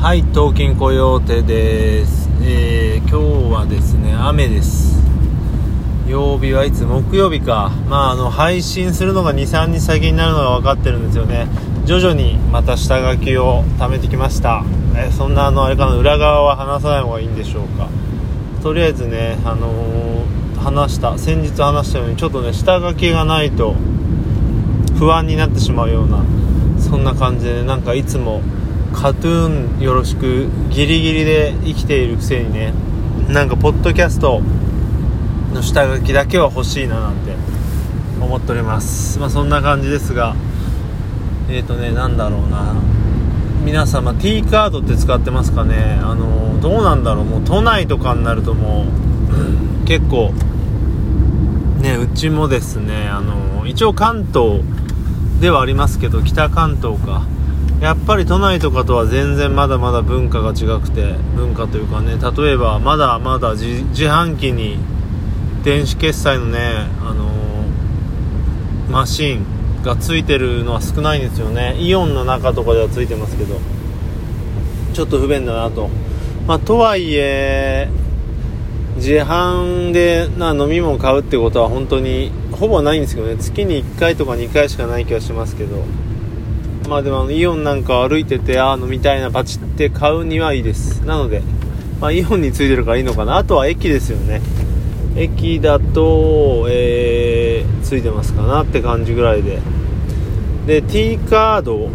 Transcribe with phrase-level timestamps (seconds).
[0.00, 5.02] はい、東京コヨーテです、えー今日はですね、雨です。
[6.06, 7.72] 曜日はいつ木曜日か。
[7.88, 11.48] まあ、あの、配信するのが2、3日先になるのが分かってるんですよね。
[11.84, 14.62] 徐々にまた下書きを貯めてきました。
[14.94, 17.88] えーそんな、あの、あれかな、裏側は話さない方がいいんでしょうか。
[18.62, 23.74] とりあえずね、あのー話した、先日話したように、ちょっとね、下書きがないと
[24.96, 26.22] 不安になってしまうような、
[26.78, 28.42] そんな感じで、なんかいつも、
[28.92, 32.72] カトゥーンよろしくギリギリで生きているくせにね
[33.28, 34.40] なんかポッドキャスト
[35.52, 37.34] の下書きだけは欲しいななんて
[38.20, 39.18] 思っております。
[39.18, 40.34] まあそんな感じですが
[41.48, 42.74] えっ、ー、とねなんだろうな。
[43.64, 46.00] 皆様 T カードって使ってますかね？
[46.02, 47.24] あのどうなんだろう？
[47.24, 48.86] もう都内とかになるとも
[49.84, 50.32] う 結構
[51.80, 54.62] ねうちもですねあの一応関東
[55.40, 57.26] ではありますけど北関東か。
[57.80, 64.78] やっぱり都内とかとは全然まだまだ文化が違くて文化というかね例えばまだまだ自販機に
[65.62, 66.58] 電子決済のね
[67.00, 67.38] あのー
[68.90, 71.76] マシンがついてるのは少ないんですよね。
[71.78, 73.60] イオンの中とかではついてますけど
[74.94, 75.88] ちょっと不便だなと。
[76.46, 77.88] まあとはいえ
[78.96, 83.36] 自販でな飲み物買うってことは本当にほぼないんですけどね。
[83.36, 85.84] 月に1回とか2回しかない気がしますけど。
[86.88, 91.04] まあでもあのイオンなんか歩いててああ飲みたいなパチって買うにはいいです。
[91.04, 91.42] なので、
[92.00, 93.36] まあ、イオンについてるからいいのかな。
[93.36, 94.40] あとは駅ですよね。
[95.16, 99.60] 駅だと、えー、ついてますかなって感じぐらいで。
[100.66, 101.88] で T カード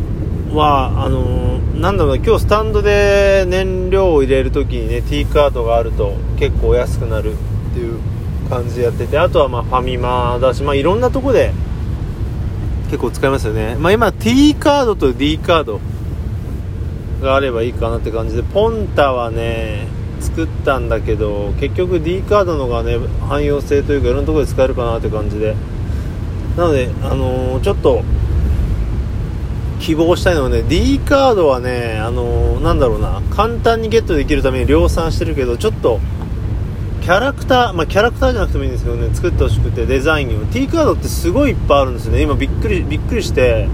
[0.56, 7.36] はあのーなんだろうな今日スタンドで燃料を入れるときにね T カードがあると結構安くなるっ
[7.74, 8.00] ていう
[8.50, 11.52] 感じでやっててあとはまあファミマだしまあいろんなとこで
[12.94, 15.82] 結構使いますよね、まあ、今 T カードと D カード
[17.24, 19.88] があればいいかなって感じでポンタはね
[20.20, 25.56] 作ったんだけど結局 D カードのがね汎用性というかいろんなところで使えるかなって感じで。
[26.56, 28.04] なので、あのーちょっと
[29.80, 36.00] 希望したいのはね D カードはね、あのーなんだろうな簡単にゲットできるために量産してるけどちょっと
[37.04, 42.22] キャラクター、まあ、キャラクターじゃなくてもいいんですけどね作ってほしくてデザインを T カードってすごいいっぱいあるんですよね。
[42.22, 43.68] 今びっくりびっくりして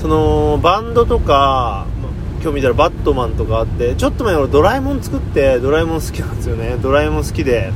[0.00, 1.88] そのバンドとか
[2.40, 6.76] 今日見たらバットマンとかあってちょっと前俺ドラえもん作ってドラえもん好きなんですよね。
[6.80, 7.72] ドラえもん好きで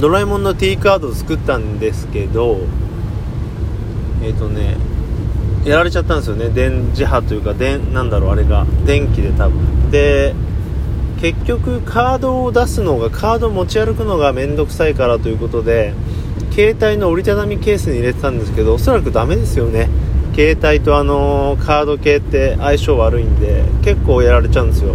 [0.00, 2.58] ドラえもんの T カードを作ったんですけど
[4.24, 4.76] えっ、とね
[5.64, 6.48] やられちゃったんですよね。
[6.48, 8.66] 電磁波というか電なんだろうあれが。
[8.84, 9.92] 電気で多分。
[9.92, 10.34] で
[11.20, 15.92] 結局カードを出すのがカード持ち歩くのが面倒くさいからということで
[16.50, 19.88] 携帯の折りたたみケースに入れてたんですけどおそらくダメですよね。
[20.34, 24.94] 携帯とあのーカード系って相性悪いんで結構やられちゃうんですよ。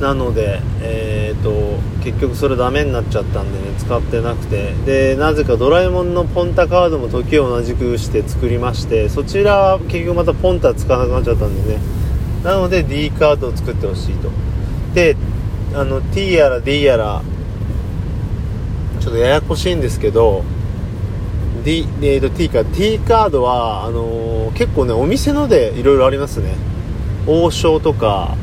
[0.00, 4.74] なのでえー、と結局それダメになっちゃったんでね使ってなくて。
[4.86, 12.01] でなぜかドラえもんのポンタカードも時を同じくして作りましてそちらは結局またポンタ使わなくなっちゃったんでね。
[12.42, 14.30] なので D カードを作ってほしいと。
[14.94, 15.16] で
[15.74, 17.22] あの T やら D やら
[19.00, 20.44] ちょっとややこしいんですけど
[21.64, 26.54] D、えー、と T か T カードはあのー結構ねお店のでいろいろありますね。
[27.26, 28.36] 王将とか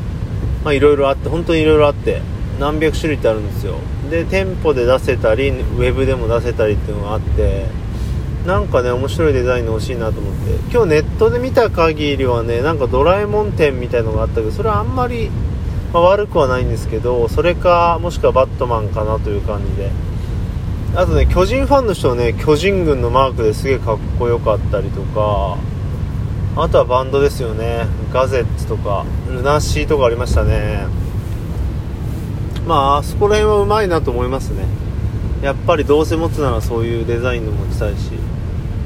[0.64, 2.20] まあいろいろあって本当にいろいろあって
[2.58, 3.76] 何百種類ってあるんですよ。
[4.10, 7.66] で店舗で出せたりウェブでも出せたりっていうのがあって
[8.46, 10.54] なんかね面白いデザインの欲しいなと思って。
[10.72, 15.30] 今日ネットで見た限りはねなんかドラえもん店みたいのがあったけどそれはあんまり、
[15.92, 19.90] まあ悪くはないんですけどそれかもしくはバットマンかなという感じで。
[20.96, 25.56] あとね巨人ファンの人はね巨人軍のマークですげえかっこよかったりとか
[26.56, 27.86] あとはバンドですよね。
[28.12, 30.86] ガゼッツとかルナシーとかありましたね。
[32.66, 34.64] まああそこら辺はうまいなと思いますね。
[35.42, 38.10] やっぱりどうせ持つならそういうデザインの持ちたいし。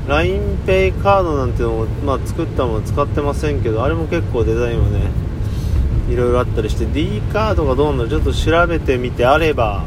[0.06, 5.10] L i n e イカードなんていうのも、まあ、作ったもの使ってませんけどあれも結構デザインはね
[6.10, 9.84] いろいろあったりして D カードがどうなのちょっと調べてみてあれば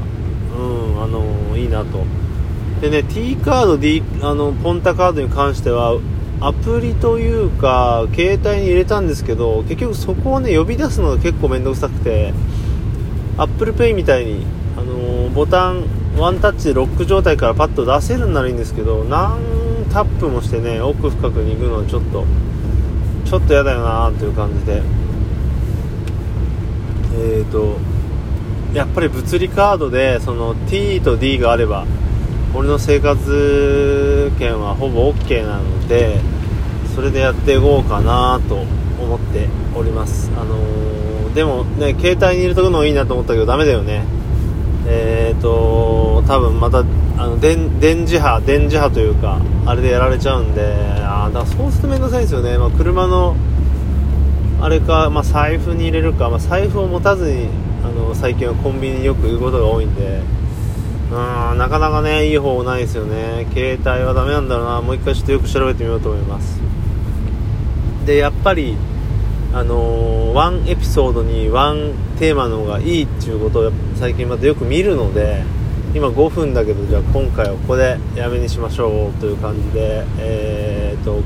[0.57, 0.61] う
[0.99, 2.03] んあのいいなと。
[2.81, 5.99] でね T カード D あのポンタカードに関しては
[6.39, 12.33] アプリというか携帯に入れたんですけど結局そこをね呼び出すのが結構面倒くさくて
[13.37, 15.83] ApplePay みたいに、あのボタン
[16.17, 19.56] ワンタッチでロック状態からパッと出せるんならいいんですけど何
[19.91, 22.25] タップもしてね奥深くに行くのはちょっと
[23.25, 24.81] ちょっと嫌だよなーという感じで。
[27.19, 27.77] えーと
[28.73, 31.85] やっぱり物理カードでその T と D があれば
[32.53, 36.19] 俺の生活圏はほぼ OK なので
[36.95, 38.55] それでやっていこうかなと
[39.01, 40.31] 思っております。
[40.35, 44.03] あのー、でもね携帯に入れとくのいいなと思ったけどダメだよね。
[44.87, 45.76] えっ、ー、と
[46.27, 50.61] 多分またあの電磁波電磁波というかあれでやられちゃうんで
[51.01, 53.35] あだからそうすると面倒くさいんですよね、まあ、車の
[54.61, 57.47] あれか、まあ、財布に入れるか、まあ、財布を持たずに
[57.83, 60.21] あの最近はコンビニによく行くことが多いんで
[61.09, 63.47] うんなかなかねいい方法ないですよね。
[63.53, 64.81] 携帯はダメなんだろうな。
[64.81, 66.59] もう一回ちょっとよく調べてみようと思います。
[68.05, 68.75] でやっぱり
[69.53, 75.43] あの、ワンエピソードにワンテーマの方がいいっていうことを最近またよく見るので
[75.93, 81.21] 今5分だけどじゃあ今回はここでやめにしましょうという感じでえー、っと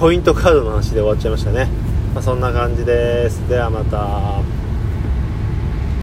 [0.00, 1.68] ポイントカードの話で終わっちゃいましたね、
[2.14, 3.46] まあ、そんな感じです。
[3.48, 4.59] ではまた。